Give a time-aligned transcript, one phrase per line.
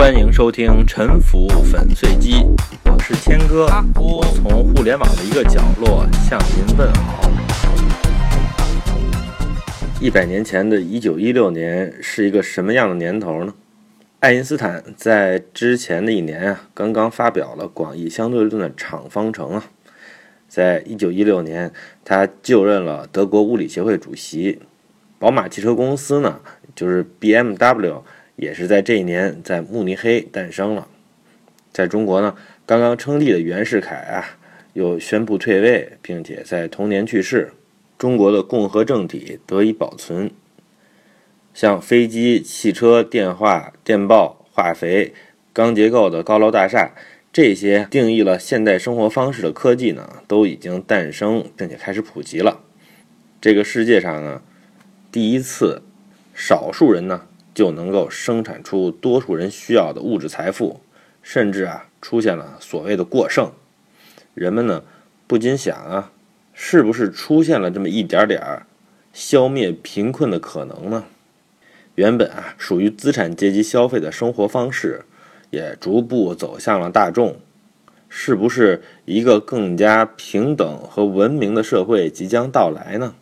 [0.00, 2.32] 欢迎收听《沉浮粉碎机》，
[2.86, 3.66] 我是谦哥，
[3.96, 7.30] 我从互联网的一个角落向您问好。
[10.00, 13.52] 一百年前的一九一六年是一个什么样的年头呢？
[14.20, 19.64] 爱因斯坦在之前的一年啊，刚刚发表了广义相对论的场方程啊。
[20.48, 21.70] 在一九一六年，
[22.06, 24.60] 他就任了德国物理协会主席。
[25.18, 26.40] 宝马汽车公司呢，
[26.74, 28.00] 就是 BMW。
[28.40, 30.88] 也是在这一年，在慕尼黑诞生了。
[31.70, 34.38] 在中国呢，刚刚称帝的袁世凯啊，
[34.72, 37.52] 又宣布退位，并且在同年去世。
[37.98, 40.30] 中国的共和政体得以保存。
[41.52, 45.12] 像飞机、汽车、电话、电报、化肥、
[45.52, 46.92] 钢结构的高楼大厦，
[47.30, 52.60] 这些定义了现代生活方式的科技呢，都已经诞生并且开始普及了。
[53.38, 54.40] 这个世界上呢，
[55.12, 55.82] 第一次，
[56.34, 57.26] 少数人呢。
[57.60, 60.80] 就能够生产出多数人需要的物质财富，
[61.22, 63.52] 甚至啊出现了所谓的过剩。
[64.32, 64.82] 人们呢
[65.26, 66.10] 不禁想啊，
[66.54, 68.64] 是不是出现了这么一点点儿
[69.12, 71.04] 消灭贫困的可能呢？
[71.96, 75.04] 原本啊属于资产阶级消费的生活方式，
[75.50, 77.36] 也逐步走向了大众。
[78.08, 83.14] 是不是一个更加平等和文明的社会即将到来呢？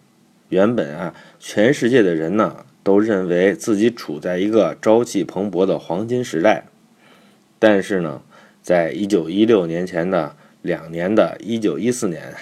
[0.48, 2.66] 原本啊全世界的人呢。
[2.88, 6.64] 都认为自己处在一个朝气蓬勃的黄金时代，
[7.58, 8.22] 但是呢，
[8.62, 12.34] 在一九一六年前的两年的一九一四年，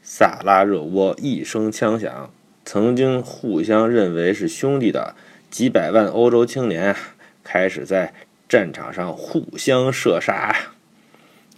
[0.00, 2.30] 萨拉热窝一声枪响，
[2.64, 5.16] 曾经互相认为是兄弟的
[5.50, 6.94] 几百万欧洲青年
[7.42, 8.14] 开始在
[8.48, 10.54] 战场上互相射杀，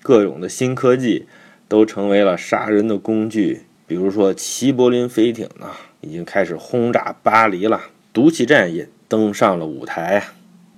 [0.02, 1.26] 各种的新科技
[1.68, 5.66] 都成为了杀人的工具，比如说齐柏林飞艇呢，
[6.00, 7.82] 已经开始轰炸巴黎了。
[8.12, 10.22] 毒气战也登上了舞台。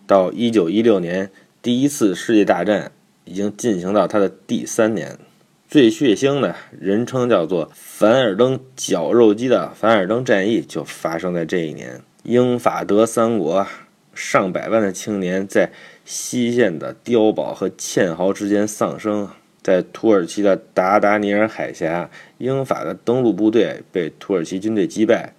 [0.06, 2.92] 到一九一六年，第一次世界大战
[3.24, 5.18] 已经进行到它的第三年。
[5.66, 12.00] 最血腥的人称叫做“凡尔登绞肉机”的凡尔登战役就发生在这一年。
[12.22, 13.66] 英法德三国
[14.14, 15.72] 上百万的青年在
[16.04, 19.28] 西线的碉堡和堑壕之间丧生。
[19.62, 25.32] 在土耳其的达达尼尔海峡，英法的登陆部队被土耳其军队击败。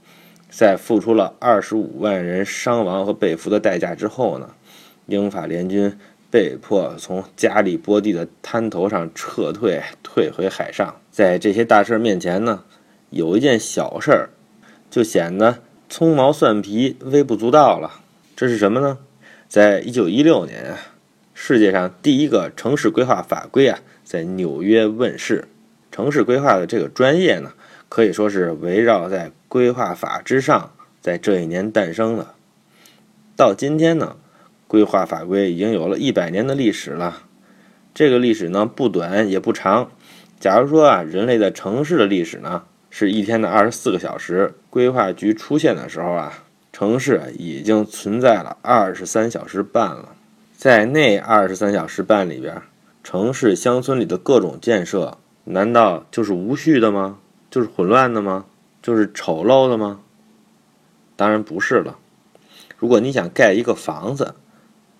[0.49, 4.51] 在付出了二十五万人伤亡和被俘的代价之后呢，
[5.07, 5.97] 英法联军
[6.31, 10.95] 被迫从加里波第的滩头上撤退，退回海上。
[11.11, 12.63] 在这些大事儿面前呢，
[13.09, 14.29] 有一件小事儿
[14.89, 18.01] 就显得葱毛蒜皮、微不足道了。
[18.35, 18.99] 这是什么呢？
[19.49, 20.75] 在一九一六年，
[21.33, 25.47] 世界上第一个城市规划法规啊，在纽约问世。
[25.91, 27.51] 城市规划的这个专业呢。
[27.87, 32.27] 可以说是围绕在规划法之上，在这一年诞生的。
[33.37, 34.17] 到今天呢，
[34.67, 37.23] 规划法规已经有了一百年的历史了。
[37.93, 39.89] 这个历史呢不短也不长。
[40.41, 46.33] 假如说啊，人类在城市的历史呢是一天的二十四个小时，规划局出现的时候啊，
[46.73, 50.09] 城市已经存在了二十三小时半了。
[50.57, 52.61] 在那二十三小时半里边，
[53.05, 57.19] 城市乡村里的各种建设，难道就是无序的吗？
[57.49, 58.43] 就是混乱的吗？
[58.85, 60.01] 就是丑陋的吗？
[61.15, 61.97] 当然不是了。
[62.77, 64.35] 如果你想盖一个房子，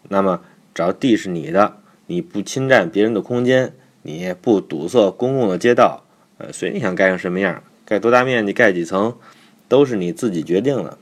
[0.10, 0.42] 那么
[0.74, 6.04] 只要地是你的，你不侵占别人的空间，你不堵塞公共的街道，
[6.40, 9.16] 呃，随你想盖成什么样，盖多大面积，盖几层，
[9.68, 10.98] 都是你自己决定的。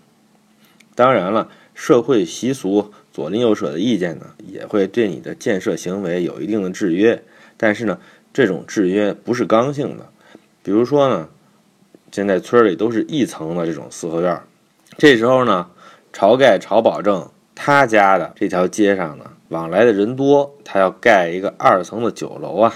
[0.93, 7.23] 当然了，社会习俗、左邻右舍的意见呢，也会对你的建设行为有一定的制约。
[7.55, 7.97] 但是呢，
[8.33, 10.09] 这种制约不是刚性的。
[10.61, 11.29] 比如说呢。
[12.13, 14.39] 现在村里都是一层的这种四合院
[14.99, 15.71] 这时候呢，
[16.13, 22.71] 晁盖晁保正他家的这条街上呢，往来的人多，他要盖一个二层的酒楼啊。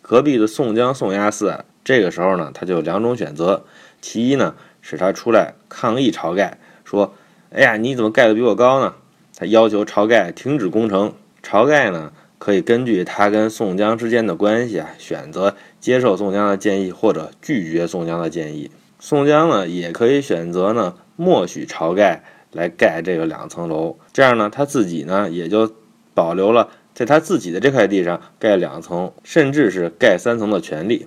[0.00, 3.64] 隔壁的宋江宋押司这个时候呢，他就有两种选择：
[4.00, 7.16] 其一呢，是他出来抗议晁盖，说
[7.50, 8.94] ：“哎呀，你怎么盖的比我高呢？”
[9.36, 11.12] 他要求晁盖停止工程。
[11.42, 12.12] 晁盖呢？
[12.38, 18.70] 可以根据他跟宋江之间的关系啊，选择接受宋江的建议或者拒绝宋江的建议。
[18.98, 25.70] 宋江呢，也可以选择呢，默许晁盖来盖这个两层楼，这样呢，他自己呢也就
[26.14, 31.06] 保留了在他自己的这块地上盖两层，甚至是盖三层的权利。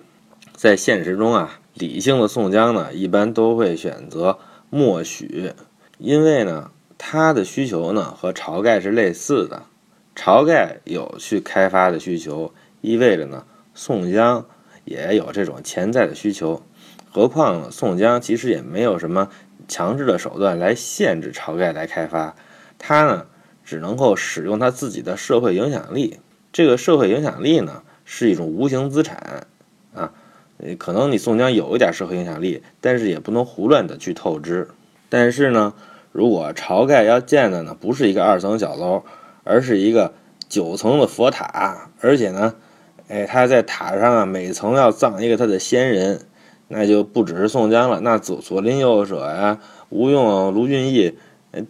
[0.54, 4.38] 在现实中啊，理性的宋江呢，一般都会选择
[4.70, 5.54] 默许，
[5.98, 9.64] 因为呢，他的需求呢和晁盖是类似的。
[10.16, 14.46] 晁盖有去开发的需求，意味着呢，宋江
[14.90, 16.64] 也有这种潜在的需求。
[17.12, 19.30] 何况，宋江其实也没有什么
[19.68, 22.36] 强制的手段来限制晁盖来开发，
[22.80, 23.28] 他呢，
[23.64, 26.20] 只能够使用他自己的社会影响力。
[26.52, 29.46] 这个社会影响力呢，是一种无形资产
[29.94, 30.12] 啊。
[30.78, 34.68] 可能你宋江有一点社会影响力，但是也不能胡乱的去透支。
[35.08, 35.74] 但是呢，
[36.12, 39.04] 如果晁盖要建的呢，不是一个二层小楼，
[39.44, 40.14] 而是一个
[40.50, 42.56] 九层的佛塔，而且呢，
[43.10, 46.22] 哎，他在塔上啊，每层要葬一个他的先人，
[46.70, 49.60] 那就不只是宋江了，那左左邻右舍呀，
[49.90, 51.18] 吴用、卢俊义，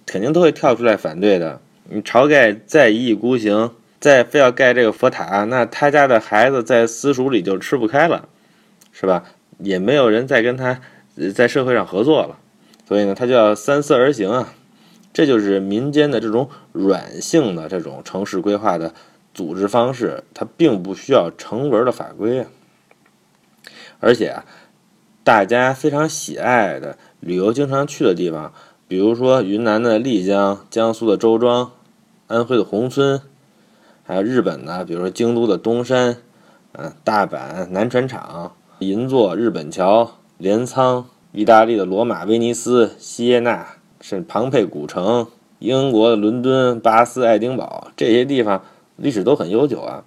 [0.06, 1.59] 肯定都会跳出来反对的。
[1.89, 8.30] 你晁盖再一意孤行，再非要盖这个佛塔，那他家的孩子在私塾里就吃不开了。
[8.92, 9.24] 是吧？
[9.59, 10.81] 也没有人再跟他
[11.33, 12.38] 在社会上合作了，
[12.85, 14.53] 所以呢，他就要三思而行啊。
[15.13, 18.94] 这就是民间的这种软性的这种城市规划的
[19.39, 22.47] 组织方式，它并不需要成文的法规啊。
[24.01, 24.44] 而且啊，
[25.24, 28.51] 大家非常喜爱的旅游经常去的地方，
[28.89, 31.71] 比如说云南的丽江、江苏的周庄、
[32.27, 33.21] 安徽的宏村，
[34.03, 36.18] 还有日本的，比如说京都的东山，
[36.74, 38.51] 嗯，大阪南船厂。
[38.80, 45.27] 银座、日本桥、镰仓、意大利的罗马、威尼斯、锡耶纳，甚至庞佩古城、
[45.59, 48.63] 英国的伦敦、巴斯、爱丁堡这些地方，
[48.99, 50.05] 历史都很悠久啊。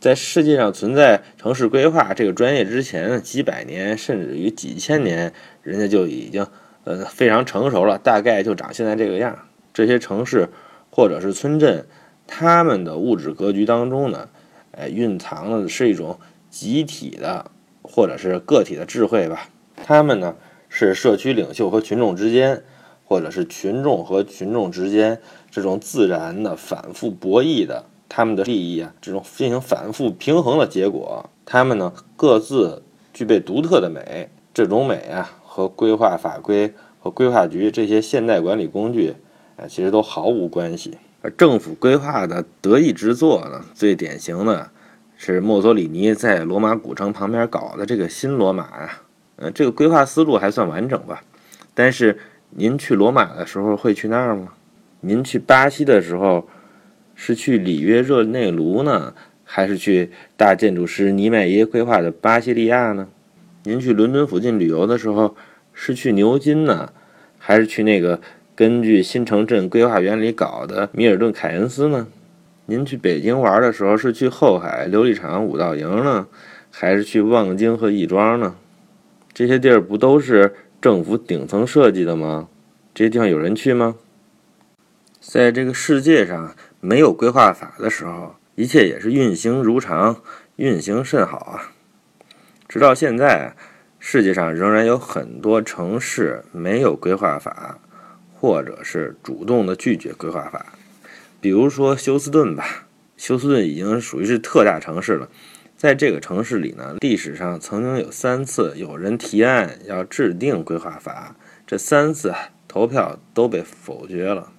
[0.00, 6.46] 在世界上存在城市规划这个专业之前，几百年甚至于几千年，人家就已经
[6.84, 9.38] 呃非常成熟了，大概就长现在这个样。
[9.72, 10.48] 这些城市
[10.90, 11.86] 或者是村镇，
[12.26, 14.28] 他们的物质格局当中呢，
[14.72, 16.18] 哎，蕴藏的是一种
[16.50, 17.50] 集体的。
[17.82, 20.36] 或者是个体的智慧吧，他们呢
[20.68, 22.62] 是社区领袖和群众之间，
[23.04, 25.18] 或者是群众和群众之间
[25.50, 32.82] 这种自然的反复博弈的，他们的利益啊，这种进行反复平衡的结果，他们呢各自
[33.14, 39.14] 具备独特的美，这种美啊和规划法规和规划局这些现代管理工具
[39.56, 40.98] 啊其实都毫无关系。
[41.22, 44.70] 而政府规划的得意之作呢，最典型的。
[45.22, 49.02] 是墨索里尼在罗马古城旁边搞的这个新罗马啊，
[49.36, 51.22] 呃，这个规划思路还算完整吧。
[51.74, 52.18] 但是
[52.48, 54.54] 您去罗马的时候会去那儿吗？
[55.00, 56.48] 您去巴西的时候
[57.22, 59.12] 是去里约热内卢呢，
[59.44, 63.08] 还是去大建筑师尼迈耶规划的巴西利亚呢？
[63.64, 65.36] 您去伦敦附近旅游的时候
[65.74, 66.94] 是去牛津呢，
[67.36, 68.22] 还是去那个
[68.56, 72.06] 根据新城镇规划原理搞的米尔顿凯恩斯呢？
[72.64, 76.26] 您去北京玩的时候，是去后海琉璃厂、五道营呢，
[76.70, 78.56] 还是去望京和亦庄呢？
[79.34, 82.48] 这些地儿不都是政府顶层设计的吗？
[82.94, 83.96] 这些地方有人去吗？
[85.20, 90.22] 在这个世界上没有规划法的时候，一切也是运行如常，
[90.56, 91.72] 运行甚好啊！
[92.68, 93.54] 直到现在，
[93.98, 97.78] 世界上仍然有很多城市没有规划法，
[98.34, 100.66] 或者是主动的拒绝规划法。
[101.40, 102.86] 比如说休斯顿吧，
[103.16, 105.28] 休斯顿已经属于是特大城市了。
[105.76, 111.34] 在这个城市里呢，历史上曾经有三次有人提案要制定规划法，
[111.66, 112.34] 这三次
[112.68, 114.52] 投票都被否决了。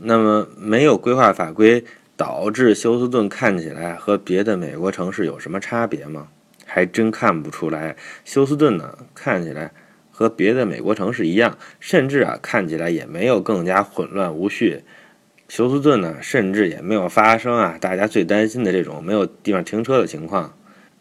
[0.00, 1.84] 那么没有规划法规，
[2.16, 6.28] 导致休斯顿看起来和别的美国城市有什么差别吗？
[6.64, 7.96] 还真看不出来。
[8.24, 9.72] 休斯顿呢，看起来
[10.10, 14.82] 和别的美国城市一样，甚至啊，看起来也没有更加混乱无序。
[15.48, 20.52] 休斯顿呢，甚至也没有发生啊，大家最担心的这种没有地方停车的情况。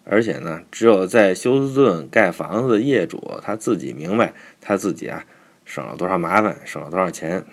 [0.04, 5.26] 而且呢，只有在休斯顿盖房子的业主他自己明白，他自己啊
[5.66, 7.44] 省了多少麻烦，省了多少钱。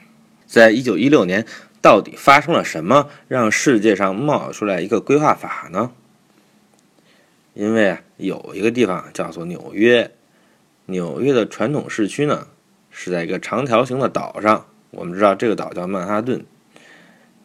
[0.52, 1.46] 在一九一六年，
[1.80, 5.92] 到底发生了什么，让世界上冒出来一个规划法呢？
[7.54, 10.10] 因为啊，有一个地方叫做纽约，
[10.84, 12.48] 纽约的传统市区呢
[12.90, 14.66] 是在一个长条形的岛上。
[14.90, 16.44] 我们知道这个岛叫曼哈顿。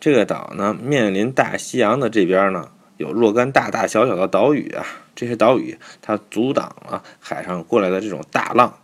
[0.02, 4.86] 这个岛呢，面临大西洋的这边呢，有若干大大小小的岛屿啊。
[5.16, 8.78] 这些岛屿它阻挡了海上过来的这种大浪，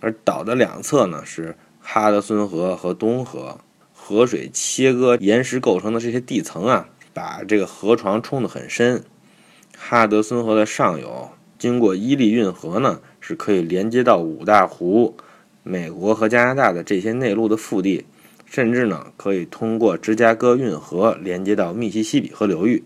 [0.00, 1.56] 而岛的两侧呢是
[1.92, 3.58] 哈德森河和东河，
[3.92, 9.02] 河水切割岩石构成的这些地层啊，把这个河床冲得很深。
[9.76, 11.28] 哈德森河的上游
[11.58, 15.16] 经过伊利运河呢，是可以连接到五大湖、
[15.64, 18.06] 美国和加拿大的这些内陆的腹地。
[18.46, 22.84] 甚至呢，可以通过芝加哥运河连接到密西西比河流域，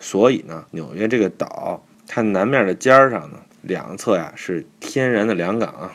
[0.00, 5.92] 所以呢，纽约这个岛，它南面的尖儿上呢，两侧呀是天然的良港啊，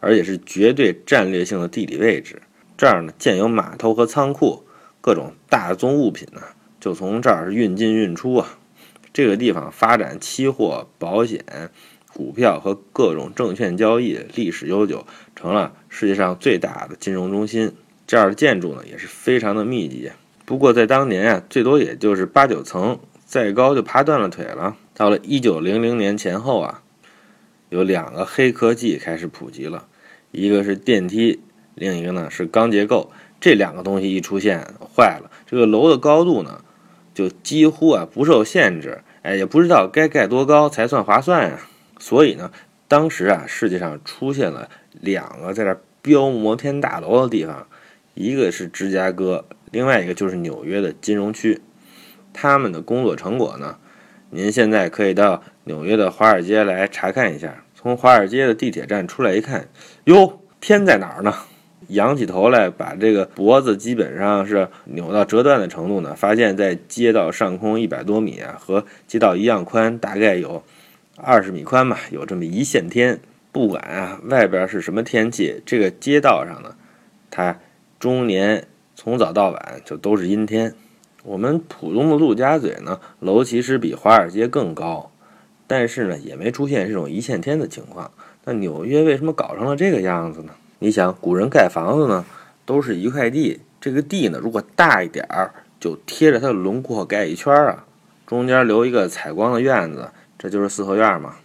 [0.00, 2.42] 而且是绝对战略性的地理位置。
[2.76, 4.64] 这儿呢建有码头和仓库，
[5.00, 6.42] 各种大宗物品呢
[6.78, 8.58] 就从这儿运进运出啊。
[9.12, 11.44] 这个地方发展期货、保险、
[12.12, 17.72] 股票和各种证券交易，历史悠久，成了世界上最大的金融中心。
[18.06, 20.10] 这儿的建筑呢也是非常的密集，
[20.44, 24.76] 不过在当年啊，最多也就是八九层，再高就爬断了腿了。
[24.94, 26.82] 到了一九零零年前后啊，
[27.70, 29.86] 有两个黑科技开始普及了，
[30.32, 31.40] 一个是电梯，
[31.74, 33.10] 另一个呢是钢结构。
[33.40, 36.64] 这两个东西一出现，坏了，这个楼的高度呢，
[37.14, 39.02] 就几乎啊不受限制。
[39.22, 41.60] 哎，也不知道该盖多高才算划算呀。
[41.98, 42.50] 所以呢，
[42.88, 44.68] 当时啊，世界上出现了
[45.00, 47.66] 两个在这标摩天大楼的地方，
[48.14, 49.44] 一个是芝加哥。
[49.70, 51.60] 另外一个就是纽约的金融区，
[52.32, 53.76] 他们的工作成果呢？
[54.30, 57.64] 您现在可以到纽约的华尔街来查看一下。
[57.74, 59.68] 从华尔街的地铁站出来一看，
[60.04, 61.34] 哟，天在哪儿呢？
[61.88, 66.14] 仰起头来，把这个脖子基本上是扭到折断的程度呢。
[66.14, 70.62] 发现，在街道上空一百多米啊，和街道一样宽，大概有
[71.16, 73.18] 二十米宽吧，有这么一线天。
[73.52, 76.74] 不管啊，外边是什么天气，这个街道上呢，
[77.30, 77.58] 它
[77.98, 78.66] 终年。
[79.00, 80.74] 从早到晚就都是阴天。
[81.24, 85.10] 我们普通的陆家嘴呢，楼其实比华尔街更高，
[85.66, 88.10] 但是呢，也没出现这种一线天的情况。
[88.44, 90.52] 那纽约为什么搞成了这个样子呢？
[90.78, 92.24] 你想，古人盖房子呢，
[92.64, 97.84] 都是一块地，这个地呢，如果大一点儿，就贴着它的轮廓盖一圈儿啊，
[98.26, 101.36] 中间留一个采光的院子，这就是四合院嘛。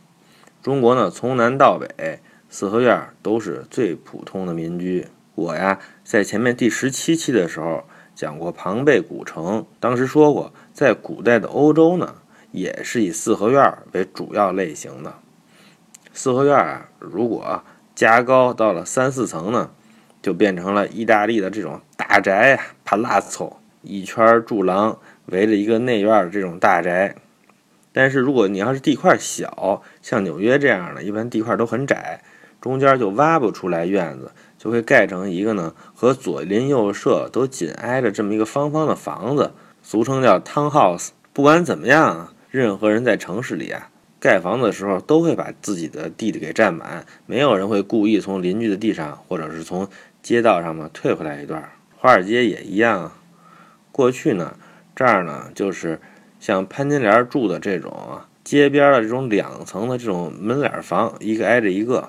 [0.62, 5.08] 中国呢，从南到北，四合院都是最普通的民居。
[5.36, 7.84] 我呀，在前面第十七期的时候
[8.16, 12.16] 讲过庞贝古城，当时说过，在古代的欧洲呢，
[12.52, 15.16] 也是以四合院为主要类型的。
[16.14, 17.64] 四合院啊，如果
[17.96, 19.72] 加高到了三四层呢，
[20.22, 27.16] 就变成了意大利的这种大宅啊，palazzo，一圈柱廊围着一个内院的这种大宅。
[27.92, 32.22] 但是如果你要是地块小，像纽约这样的，一般地块都很窄，
[32.62, 34.32] 中间就挖不出来院子。
[34.64, 39.52] 就会盖成一个呢，和左邻右舍都紧挨着这么一个方方的房子，
[39.82, 41.10] 俗称叫 townhouse。
[41.34, 43.90] 不管怎么样，任何人在城市里啊，
[44.22, 49.90] 盖房子的时候都会把自己的地给占满，没有人会故意从邻居的地上或者是从
[50.22, 51.70] 街道上呢退回来一段。
[51.98, 53.12] 华尔街也一样，
[53.92, 54.56] 过去呢，
[54.96, 56.00] 这儿呢就是
[56.40, 62.08] 像潘金莲住的这种街边的这种两层的这种门脸房，一个挨着一个。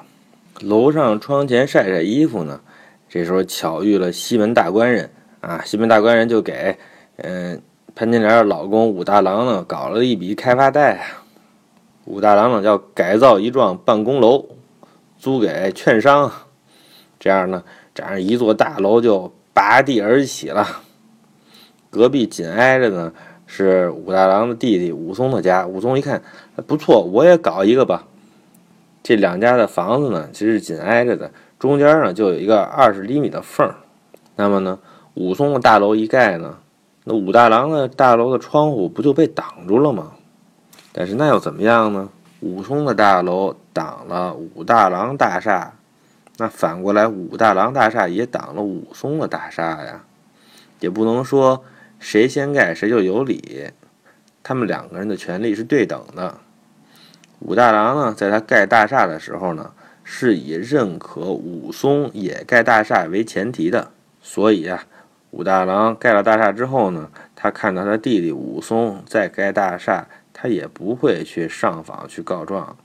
[0.60, 2.60] 楼上窗前晒晒衣服呢，
[3.08, 5.60] 这时候巧遇了西门大官人啊！
[5.64, 6.76] 西门大官人就给
[7.16, 7.60] 嗯
[7.94, 11.24] 潘金莲的老公武大郎呢搞了一笔开发贷啊。
[12.04, 14.44] 武大郎呢要改造一幢办公楼，
[15.18, 16.30] 租给券商，
[17.18, 20.66] 这样呢，这样一座大楼就拔地而起了。
[21.90, 23.12] 隔壁紧挨着呢
[23.46, 26.22] 是武大郎的弟弟武松的家，武松一看
[26.66, 28.06] 不错，我也搞一个吧。
[29.04, 33.76] 这两家的房子呢，其实紧挨着的，中间呢就有一个二十厘米的缝儿。
[34.34, 34.78] 那么呢，
[35.12, 36.56] 武松的大楼一盖呢，
[37.04, 40.12] 那武大郎的大楼的窗户不就被挡住了吗？
[40.90, 42.08] 但是那又怎么样呢？
[42.40, 45.74] 武松的大楼挡了武大郎大厦，
[46.38, 50.02] 那反过来武大郎大厦也挡了武松的大厦呀，
[50.80, 51.62] 也不能说
[51.98, 53.68] 谁先盖谁就有理，
[54.42, 56.38] 他们两个人的权利是对等的。
[57.40, 59.72] 武大郎呢，在他盖大厦的时候呢，
[60.02, 63.90] 是以认可武松也盖大厦为前提的。
[64.22, 64.86] 所以啊，
[65.30, 72.76] 武大郎盖了大厦之后呢，他看到他弟弟武松在盖大厦，他也不会去上访去告状。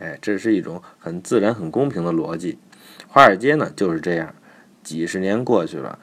[0.00, 2.58] 哎，这是一种很自然、很公平的逻辑。
[3.06, 4.34] 华尔街呢就是这样，
[4.82, 5.98] 几十年过去了，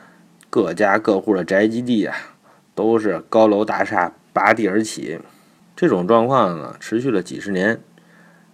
[0.50, 2.16] 各家各户的宅基地啊，
[2.74, 5.20] 都是高楼大厦拔地而起。
[5.78, 7.80] 这种状况呢，持续了几十年。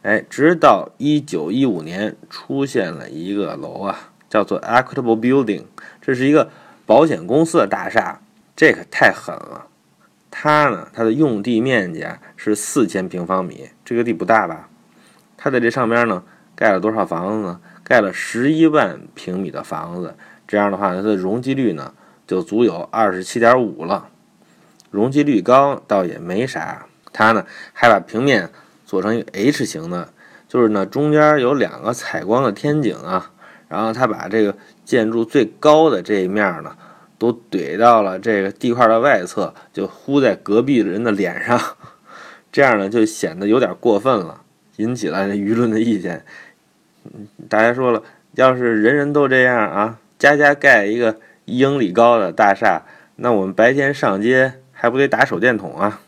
[0.01, 5.63] 哎，直到一九一五年出现了一个楼啊，叫做 Equitable Building，
[6.01, 6.50] 这是一个
[6.86, 8.20] 保险公司的大厦，
[8.58, 9.68] 这可太狠了。
[10.30, 14.68] 它呢，它的用地面积啊是四千平方米，这个地不大吧？
[15.38, 16.22] 它在这上边呢
[16.58, 17.62] 盖了多少房子呢？
[17.86, 21.94] 盖了十一万平米的房子，这样的话，它的容积率呢
[22.27, 24.10] 就足有二十七点五了。
[24.92, 28.50] 容积率高倒也没啥，它呢还把平面。
[28.86, 30.10] 做成一个 H 型的，
[30.48, 33.32] 就是呢，中间有两个采光的天井啊，
[33.67, 34.55] 然后他把这个
[34.86, 36.77] 建筑最高的这一面呢，
[37.17, 41.60] 都怼到了这个地块的外侧，就呼在隔壁人的脸上，
[42.51, 44.41] 这样呢就显得有点过分了，
[44.75, 46.24] 引起了舆论的意见。
[47.50, 48.03] 大家说了，
[48.36, 52.84] 要是人人都这样啊，家家盖一个一英里高的大厦，
[53.15, 56.01] 那我们白天上街还不得打手电筒啊？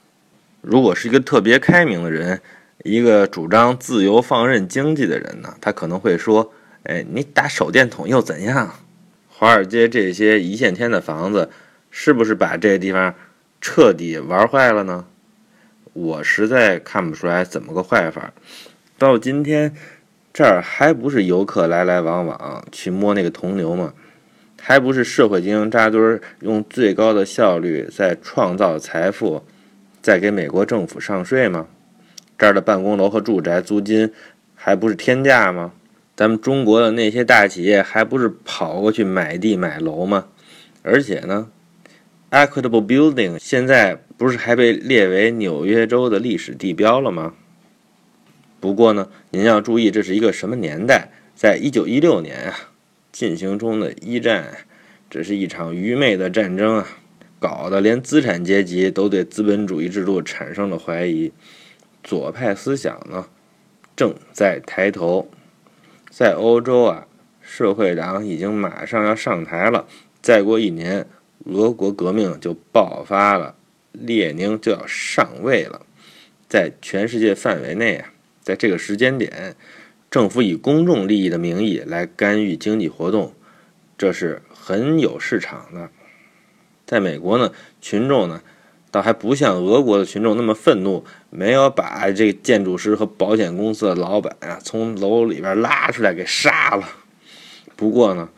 [0.66, 2.42] 如果是一个特别开明的人。
[2.84, 6.54] 一个主张自由放任经济的人呢，他可能会说
[6.84, 8.76] ：“哎，你打手电筒又怎样？”
[9.28, 11.50] 华尔街这些一线天的房子，
[11.90, 13.16] 是不是把这地方
[13.60, 15.06] 彻底玩坏了呢？
[15.94, 18.32] 我实在看不出来怎么个坏法。
[19.00, 19.74] 到今天，
[20.32, 23.94] 这儿还不是游客来来往往去摸那个铜牛吗？
[24.62, 29.44] 还不是社会精英扎堆儿，用最高的效率在创造财富，
[30.06, 31.66] 在给美国政府上税吗？
[32.38, 34.14] 这儿的办公楼和住宅租金
[34.54, 35.74] 还不是天价吗？
[36.16, 40.28] 咱们中国的那些大企业还不是跑过去买地买楼吗？
[40.84, 41.50] 而且呢
[42.30, 47.34] ，Equitable Building 现在不是还被列为纽约州的历史地标了吗？
[48.60, 51.10] 不过呢，您要注意，这是一个什么年代？
[51.34, 52.54] 在一九一六年啊，
[53.12, 54.56] 进行中的一战，
[55.10, 56.88] 这是一场愚昧的战争啊，
[57.40, 61.32] 搞得连资产阶级都对资本主义制度产生了怀疑。
[62.04, 63.28] 左派思想呢，
[63.96, 65.30] 正在抬头。
[66.10, 67.08] 在欧洲啊，
[67.42, 69.88] 社会党已经马上要上台了。
[70.22, 71.08] 再过一年，
[71.46, 73.56] 俄国革命就爆发了，
[73.92, 75.86] 列宁就要上位了。
[76.48, 79.56] 在全世界范围内啊，在这个时间点，
[80.10, 83.34] 政府以公众利益的名义来干预经济活动，
[83.98, 85.90] 这是很有市场的。
[86.86, 87.52] 在美国呢，
[87.82, 88.42] 群众呢。
[88.92, 96.88] 倒还不像俄国的群众那么愤怒，没有把这个建筑师和保险公司的老板啊从楼里边拉出来给杀了。
[97.76, 98.30] 不过呢，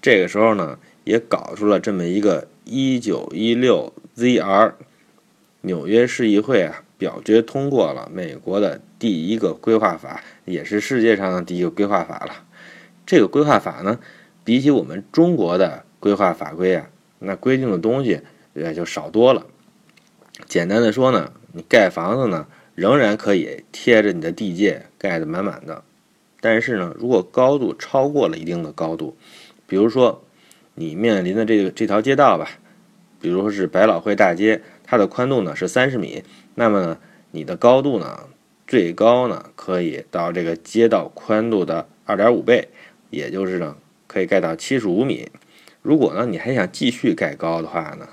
[0.00, 4.74] 这个时候呢也搞出了这么一个一九一六 ZR，
[5.62, 12.44] 纽约市议会啊表决通过了美国的第一个规划法，也是世界上的第一个规划法了。
[13.04, 13.98] 这个规划法呢，
[14.44, 16.88] 比起我们中国的规划法规啊，
[17.24, 18.20] 那规定的东西
[18.54, 19.46] 也就少多了。
[20.46, 25.82] 简单的说呢，你盖房子呢，仍然可以贴着你的地界盖得满满的。
[26.40, 29.16] 但是呢，如果高度超过了一定的高度，
[29.66, 30.22] 比如说
[30.74, 32.50] 你面临的这个这条街道吧，
[33.20, 36.22] 比如说是百老汇大街，它的宽度呢是三十米，
[36.54, 36.98] 那么呢，
[37.30, 38.28] 你的高度呢，
[38.66, 42.68] 最高呢可以到这个街道宽度的二点五倍，
[43.10, 45.30] 也就是呢可以盖到七十五米。
[45.84, 48.08] 如果呢你还想继续盖高的话呢，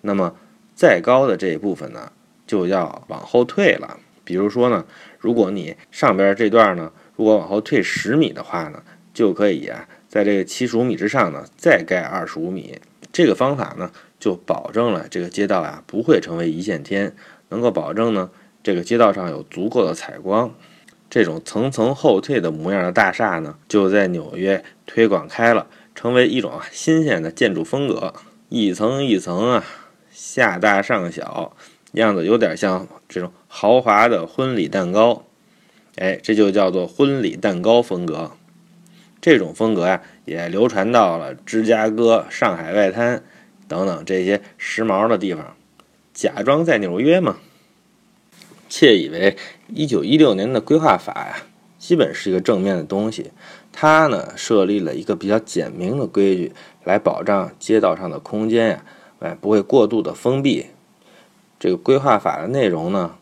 [0.00, 0.34] 那么。
[0.72, 2.10] 再高的这一部分呢，
[2.46, 3.98] 就要往后退了。
[4.24, 4.86] 比如说呢，
[5.18, 12.78] 如果你上边这段呢，如果往后退十米的话呢，就可以啊，在这个七十五米之上呢，再盖二十五米。
[13.12, 17.14] 这个方法呢，就保证了这个街道啊不会成为一线天，
[17.50, 18.30] 能够保证呢
[18.62, 20.54] 这个街道上有足够的采光。
[21.10, 25.66] 这种层层后退的模样的大厦呢，就在纽约推广开了，
[26.00, 28.14] 成为一种新鲜的建筑风格，
[28.48, 29.62] 一层一层啊。
[30.10, 31.54] 下大上小，
[31.92, 35.26] 样子有点像这种豪华的婚礼蛋糕，
[35.96, 38.30] 哎，这就叫做婚礼蛋糕风格。
[39.20, 43.22] 这种风格呀，也流传到了芝加哥、上海外滩
[43.68, 45.54] 等等这些时髦的地方。
[46.14, 47.36] 假装在纽约嘛，
[48.70, 49.36] 窃以为
[49.68, 51.42] 一九一六年的规划法呀，
[51.80, 53.32] 基本是一个正面的东西。
[53.72, 56.52] 它呢，设立了一个比较简明的规矩，
[56.84, 58.84] 来保障街道上的空间呀。
[59.18, 60.66] 哎，不会过度的封闭。
[61.58, 63.16] 这个规划法的内容呢，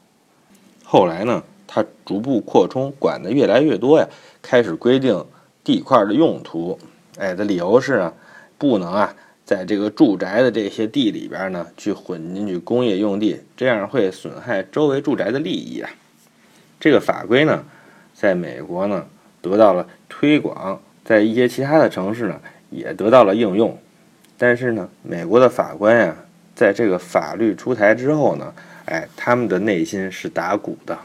[0.84, 4.08] 后来呢，它逐步扩充，管的越来越多呀，
[4.40, 5.24] 开始规定
[5.64, 6.78] 地块的用途。
[7.18, 8.12] 哎，的理由是啊，
[8.56, 15.90] 不能啊，在这个住宅的这些地里边呢，去混进去工业用地，这样会损害周围住宅的利益啊。
[16.78, 17.64] 这个法规呢，
[18.20, 19.06] 在美国呢
[19.40, 23.78] 得到了推广，在一些其他的城市呢也得到了应用。
[24.36, 26.16] 但是呢，美国的法官呀，
[26.56, 28.52] 在这个法律出台之后呢，
[28.86, 30.98] 哎，他们的内心是打鼓的。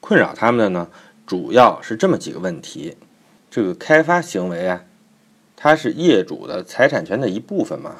[0.00, 0.88] 困扰他们的呢，
[1.24, 2.96] 主要是这么几个问题：
[3.48, 4.82] 这个开发行为啊，
[5.54, 7.98] 它是业主的财产权的一部分嘛？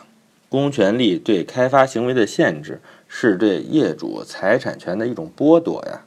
[0.48, 6.02] 公权力对开发行为的限制，是对业主财产权的一种剥夺呀。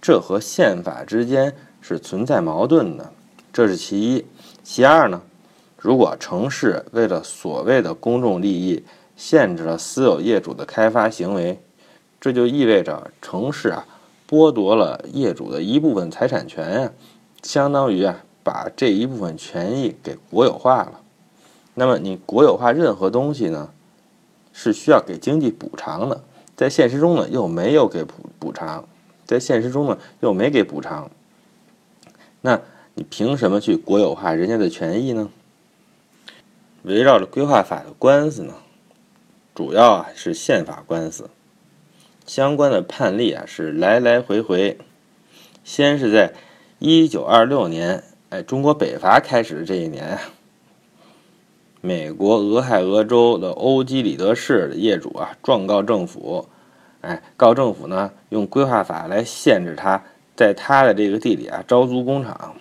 [0.00, 3.12] 这和宪法之间是存在矛盾的，
[3.52, 4.24] 这是其一。
[4.62, 5.22] 其二呢？
[5.78, 8.84] 如果城市为了所谓的公众利益，
[9.16, 11.60] 限制了私有业主的开发行为，
[12.20, 13.86] 这就意味着城市啊
[14.28, 16.92] 剥夺了业主的一部分财产权呀，
[17.42, 21.00] 相当于啊把这一部分权益给国有化了。
[21.74, 23.70] 那么你国有化任何东西呢，
[24.52, 26.24] 是需要给经济补偿的，
[26.56, 28.84] 在现实中呢又没有给补补偿，
[29.26, 31.10] 在现实中呢又没给补偿，
[32.40, 32.60] 那
[32.94, 35.28] 你凭什么去国有化人家的权益呢？
[36.84, 38.54] 围绕着规划法的官司呢，
[39.54, 41.28] 主要啊是宪法官司，
[42.24, 44.78] 相关的判例啊是来来回回。
[45.64, 46.32] 先是在
[46.78, 50.20] 一九二六年，哎，中国北伐开始的这一年啊，
[51.80, 56.48] 美国俄亥俄州的欧几里得市的业主啊，状告政府，
[57.06, 60.02] 哎，告政府呢，用规划法来限制他
[60.34, 62.56] 在他的这个地里啊招租工厂。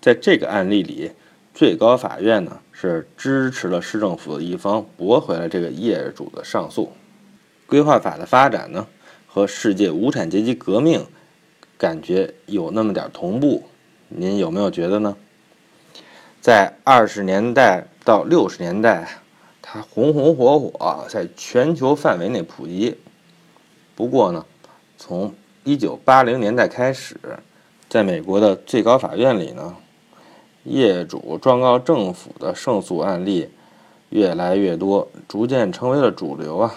[0.00, 1.12] 在这个案例里，
[1.52, 6.92] 最高法院呢是支持了市政府的一方，驳回了这个业主的上诉。
[7.66, 8.86] 规划法的发展呢，
[9.26, 11.04] 和世界无产阶级革命
[11.76, 13.64] 感觉有那么点同步，
[14.08, 15.14] 您有没有觉得呢？
[16.40, 19.20] 在二十年代到六十年代，
[19.60, 22.96] 它红红火火，在全球范围内普及。
[23.98, 24.46] 不过呢，
[24.96, 25.34] 从
[25.64, 27.18] 一九八零年代开始，
[27.88, 29.74] 在美国的最高法院里呢，
[30.62, 33.50] 业主状告政府的胜诉案例
[34.10, 36.76] 越来越多，逐渐成为了主流啊。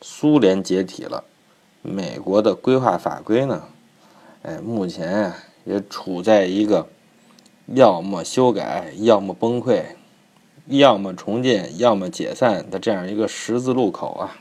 [0.00, 1.24] 苏联解体了，
[1.82, 3.64] 美国的规划法规呢，
[4.40, 6.88] 哎，目前啊也处在一个
[7.66, 9.82] 要么修改，要么崩溃，
[10.68, 14.40] 要么重建，要么解散的这样一个十字路口啊。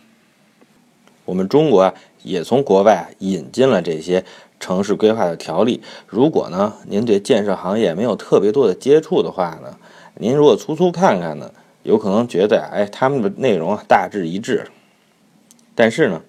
[1.30, 4.26] 我们中国啊也从国外引进了这些
[4.60, 5.80] 城市规划的条例。
[6.08, 9.78] 如果呢您对建设行业没有特别多的接触的话呢，
[10.16, 11.52] 您如果粗粗看看呢，
[11.84, 14.66] 有可能觉得哎他们的内容大致一致。
[15.76, 16.24] 但是呢，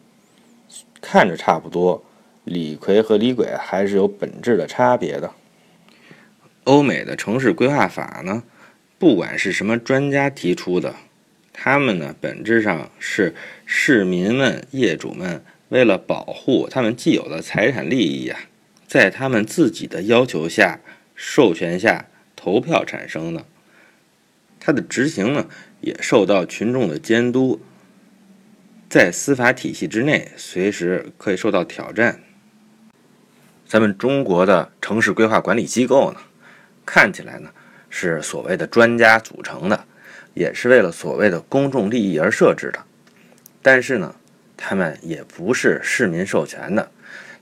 [1.00, 2.02] 看着差不多，
[2.44, 5.30] 李逵和李鬼还是有本质的差别的。
[6.64, 8.42] 欧美的城市规划法呢，
[8.98, 10.94] 不管是什么专家提出的，
[11.52, 13.34] 他们呢本质上是
[13.66, 18.36] 市民们、业主们为了保护他们既有的财产利益呀，
[18.86, 20.80] 在他们自己的要求下、
[21.14, 23.44] 授权下投票产生的。
[24.58, 25.48] 它的执行呢，
[25.80, 27.60] 也受到群众的监督。
[28.88, 32.20] 在司法体系之内，随时可以受到挑战。
[33.66, 36.20] 咱们中国的城市规划管理机构呢，
[36.84, 37.50] 看起来呢
[37.88, 39.86] 是所谓的专家组成的，
[40.34, 42.80] 也是为了所谓的公众利益而设置的。
[43.62, 44.14] 但是呢，
[44.56, 46.90] 他们也不是市民授权的，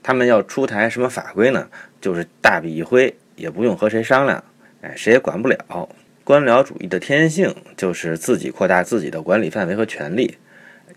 [0.03, 1.67] 他们要出台什么法规呢，
[2.01, 4.43] 就是大笔一挥，也不用和谁商量，
[4.81, 5.89] 哎，谁也管不了。
[6.23, 10.37] 官僚主义的天性就是自己扩大自己的管理范围和权力。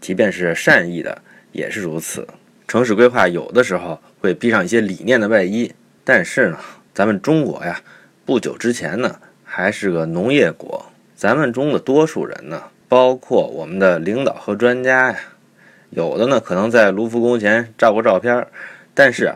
[0.01, 2.27] 即便是善意的，也是如此。
[2.67, 5.73] 城市规划有的时候会披上一些理念的外衣，
[6.05, 6.59] 但是呢，
[6.93, 7.81] 咱们中国呀，
[8.27, 10.92] 不久之前呢还是个农业国。
[11.23, 15.21] 咱们中的多数人呢，包括我们的领导和专家呀，
[15.91, 18.45] 有的呢可能在卢浮宫前照过照片，
[18.93, 19.33] 但是，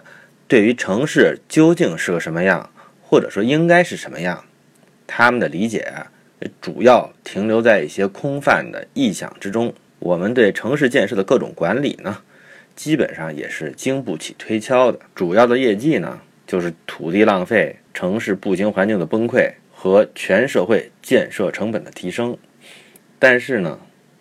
[0.49, 2.71] 对于城市究竟是个什么样，
[3.01, 4.45] 或者说应该是什么样，
[5.07, 5.93] 他们的理解，
[6.61, 9.73] 主要停留在一些空泛的臆想之中。
[10.01, 12.19] 我们对城市建设的各种管理呢，
[12.75, 14.99] 基本上也是经不起推敲的。
[15.15, 16.19] 主要的业绩呢，
[16.49, 19.53] 就是土地浪费、城市步行环境的崩溃
[19.91, 22.37] 和全社会建设成本的提升。
[23.19, 23.79] 但是呢，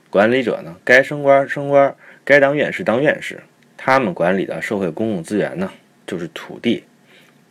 [0.09, 3.41] 管理者呢，该升官升官，该当院士当院士。
[3.77, 5.71] 他们管理的社会公共资源呢，
[6.07, 6.83] 就是土地。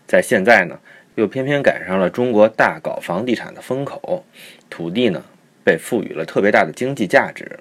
[0.06, 0.78] 在现在呢，
[1.14, 4.24] 又偏偏赶上了中国大搞房地产的风口，
[4.68, 5.24] 土地呢，
[5.62, 7.58] 被赋予了特别大的经济价值。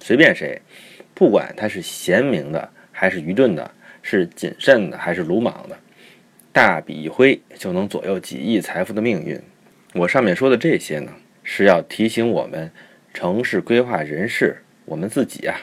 [0.00, 0.60] 随便谁，
[1.14, 3.70] 不管他是贤明的还是愚钝的，
[4.02, 5.76] 是谨慎的还是鲁莽的，
[6.52, 9.40] 大笔一挥就能左右几亿财富的命运。
[9.94, 12.70] 我上面说的这些呢，是要提醒我们
[13.12, 15.60] 城市规划人士，我们自己啊，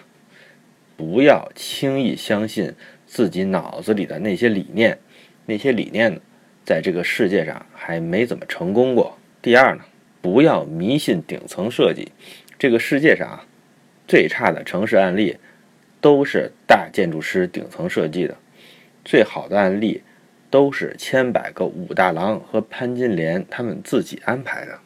[0.98, 2.74] 不要轻易相信
[3.06, 4.98] 自己脑子里的那些理念。
[5.46, 6.22] 那些理念呢，
[6.66, 9.18] 在这个世界上还没怎么成功过。
[9.42, 9.84] 第二呢，
[10.22, 12.12] 不要迷信顶层设计。
[12.58, 13.46] 这个世界上啊。
[14.08, 15.36] 最差的城市案例，
[16.00, 18.36] 都是大建筑师顶层设计的；
[19.04, 20.04] 最好的案例，
[20.56, 24.80] 都是千百个武大郎和潘金莲他们自己安排的。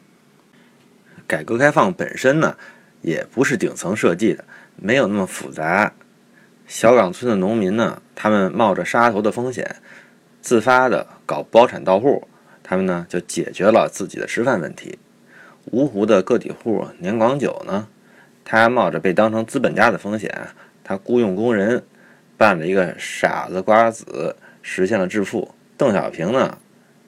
[1.28, 2.56] 改革开放本身呢，
[3.02, 5.92] 也不是顶层设计的，没有那么复杂。
[6.66, 9.76] 小岗村的农民呢，他们冒着杀头的风险，
[10.40, 12.26] 自发的搞包产到户，
[12.64, 14.98] 他们呢就解决了自己的吃饭问题。
[15.70, 17.86] 芜湖的个体户年广久呢。
[18.44, 20.48] 他冒着被当成资本家的风险，
[20.82, 21.84] 他雇佣工人，
[22.36, 25.54] 办了一个傻子瓜子，实现了致富。
[25.80, 26.58] 邓小平呢，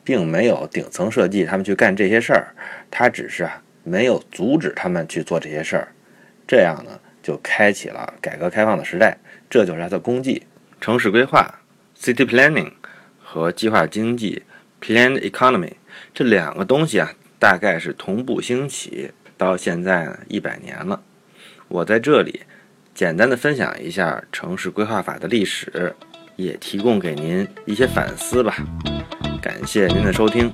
[0.02, 2.54] 并没有顶层设计他们去干这些事儿，
[2.90, 5.88] 他只是啊没有阻止他们去做这些事儿，
[6.48, 9.18] 这样呢就开启了改革开放的时代。
[9.50, 10.46] 这就是他的功绩。
[10.80, 11.60] 城市规划
[12.00, 12.72] （city planning）
[13.22, 14.42] 和计划经济
[14.80, 15.72] （planned economy）
[16.14, 21.02] 这两个东西啊，大概是同步兴起，到现在一百年了。
[21.68, 22.40] 我在这里
[22.94, 25.94] 简单的分享一下城市规划法的历史，
[26.36, 28.56] 也提供给您一些反思吧。
[29.40, 30.52] 感谢您的收听。